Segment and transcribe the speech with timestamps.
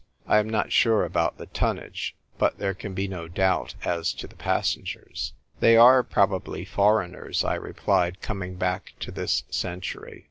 [0.25, 4.25] I am not sure about the tonnage, but there can be no doubt as to
[4.25, 10.19] the passengers." They are probably foreigners," I replied, coming back to this century.